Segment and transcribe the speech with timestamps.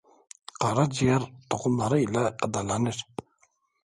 [0.63, 2.99] Qara ciyər toxumları ilə qidalanır.